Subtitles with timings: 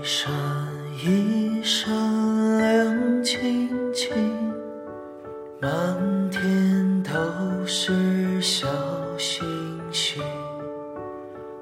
[0.00, 0.32] 一闪
[1.04, 1.92] 一闪
[2.58, 4.10] 亮晶晶，
[5.60, 5.70] 满
[6.30, 8.66] 天都是小
[9.18, 9.46] 星
[9.92, 10.22] 星，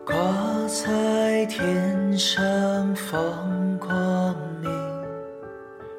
[0.05, 0.15] 挂
[0.69, 4.71] 在天上放光明，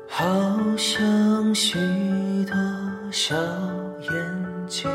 [0.08, 0.26] 好
[0.78, 1.78] 像许
[2.46, 2.56] 多
[3.12, 3.36] 小
[4.00, 4.90] 眼睛。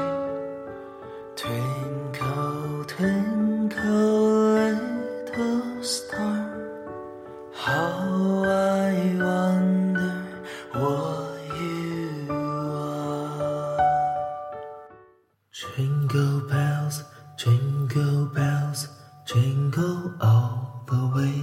[19.84, 21.42] Jingle all the way.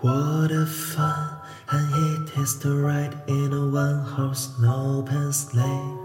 [0.00, 1.38] What a fun!
[1.70, 5.98] And it is to ride in a one-horse open sleigh.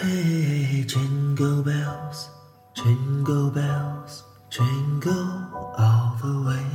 [0.00, 2.28] Hey, jingle bells,
[2.74, 6.70] jingle bells, jingle all the way.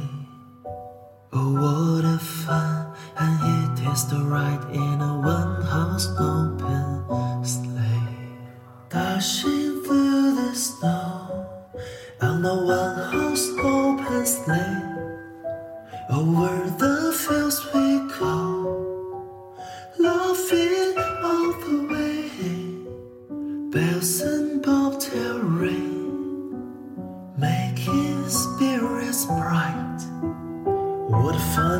[1.31, 2.93] Oh, what a fun!
[3.17, 6.32] And it is to ride in a one-horse open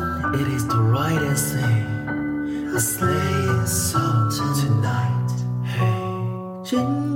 [0.00, 2.76] done, it is the right and same.
[2.76, 5.30] A slave song tonight.
[5.64, 7.13] Hey.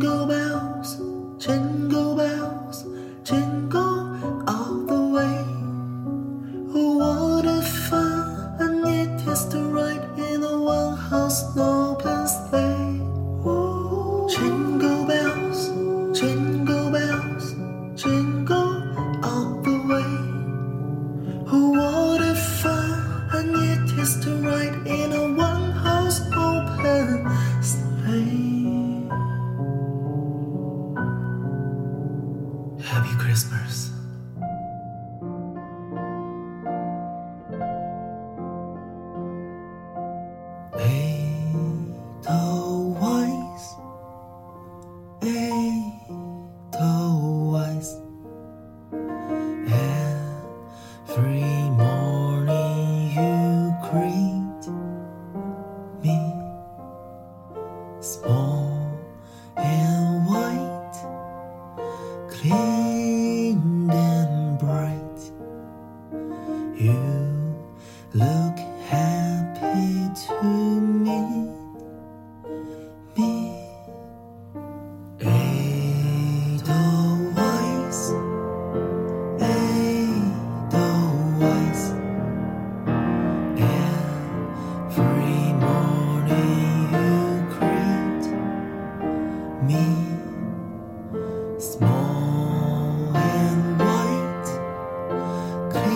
[32.85, 33.98] Happy Christmas.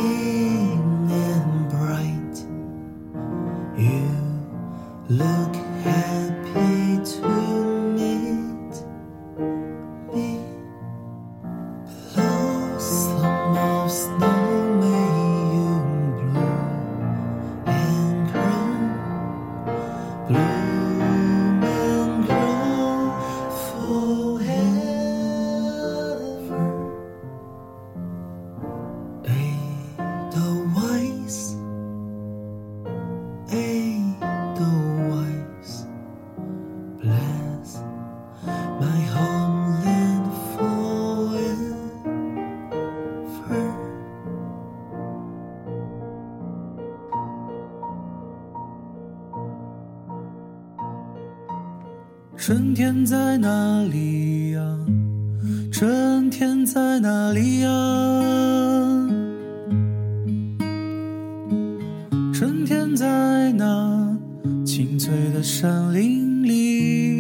[0.02, 0.51] you.
[52.44, 54.60] 春天在哪里呀？
[55.70, 57.68] 春天在哪里呀？
[62.34, 64.18] 春天在那
[64.66, 67.11] 青翠的山林里，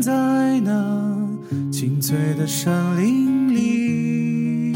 [0.00, 1.28] 在那
[1.70, 4.74] 青翠的山林里，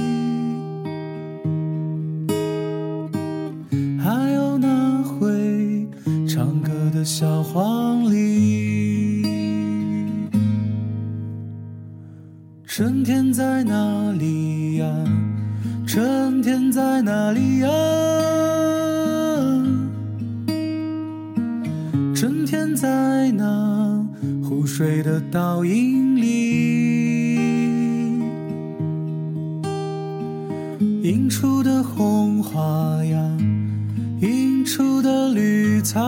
[3.99, 5.89] 还有那会
[6.29, 9.25] 唱歌的小黄鹂。
[12.67, 14.87] 春天在哪里呀？
[15.87, 17.69] 春天在哪里呀？
[22.15, 23.31] 春天在
[24.77, 27.37] 水的倒影里，
[31.01, 32.61] 映出的红花
[33.05, 33.39] 呀，
[34.21, 36.03] 映出的绿草，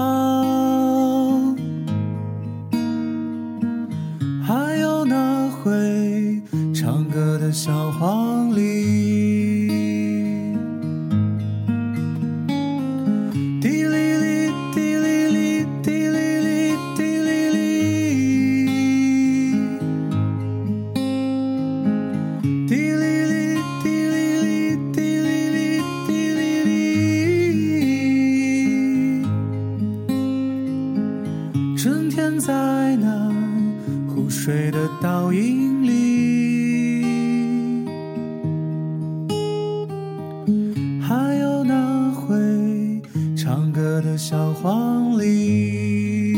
[43.96, 46.36] 我的小黄鹂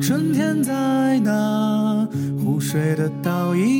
[0.00, 2.08] 春天在那
[2.38, 3.77] 湖水的倒影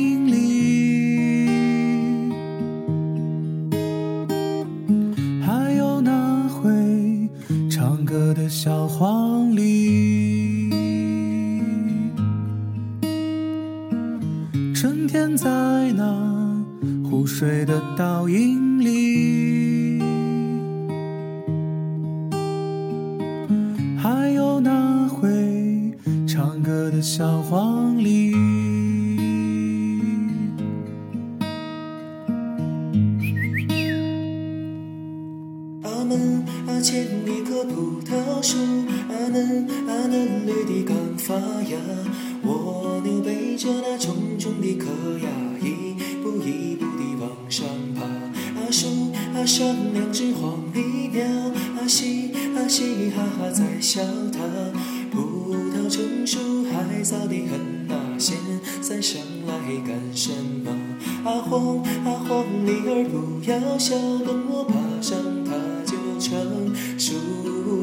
[14.81, 15.49] 春天在
[15.91, 16.63] 那
[17.03, 20.01] 湖水的倒影里，
[23.97, 25.27] 还有那会
[26.25, 28.48] 唱歌的小黄鹂。
[36.09, 38.57] 阿门阿前一棵葡萄树，
[39.09, 41.77] 阿嫩阿嫩绿的刚发芽。
[42.43, 44.87] 蜗牛背着那重重的壳
[45.19, 45.29] 呀，
[45.61, 48.01] 一步一步地往上爬。
[48.59, 48.87] 阿树
[49.35, 51.23] 阿上两只黄鹂鸟，
[51.79, 54.01] 阿嘻阿嘻哈哈在笑
[54.33, 54.39] 它。
[55.11, 56.39] 葡萄成熟
[56.71, 58.35] 还早得很呐，现
[58.81, 59.53] 在上来
[59.85, 60.31] 干什
[60.65, 60.71] 么？
[61.23, 63.95] 阿黄阿黄鹂儿不要笑，
[64.25, 65.15] 等我爬上
[65.45, 65.51] 它
[66.29, 67.78] 成熟。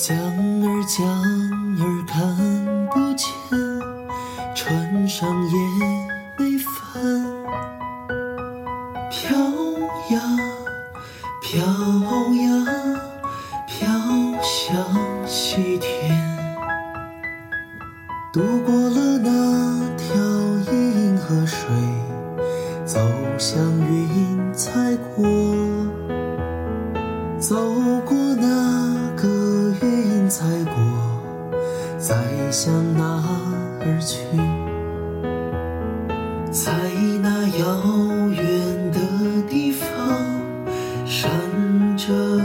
[0.00, 1.04] 江儿江
[1.80, 2.16] 儿看
[2.86, 3.26] 不见，
[4.54, 5.58] 船上也
[6.38, 7.02] 没帆。
[9.10, 9.36] 飘
[10.10, 10.22] 呀
[11.42, 11.56] 飘
[12.36, 12.46] 呀
[13.66, 13.88] 飘
[14.40, 14.86] 向
[15.26, 16.16] 西天，
[18.32, 20.14] 渡过了那条
[20.72, 21.68] 银河水，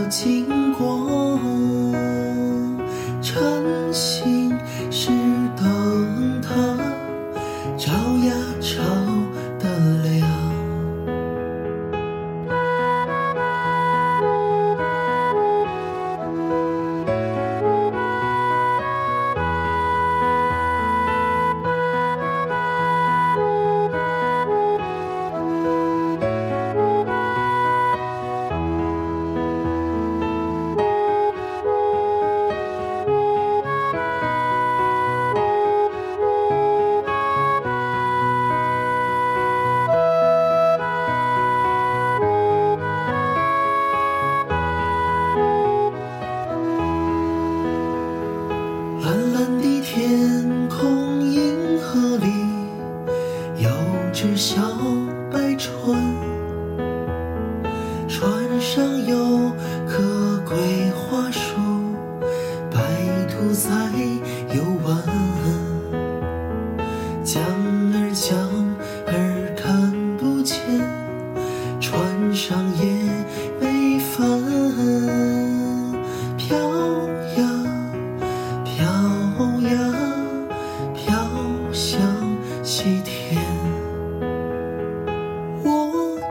[0.09, 0.62] 情。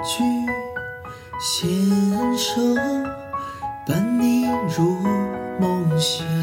[0.04, 0.24] 举
[1.38, 2.60] 纤手
[3.86, 4.98] 伴你入
[5.60, 6.41] 梦乡。